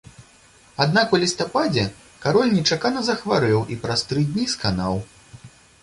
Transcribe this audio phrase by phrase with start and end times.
[0.85, 1.83] Аднак у лістападзе
[2.25, 5.03] кароль нечакана захварэў і праз тры дні сканаў.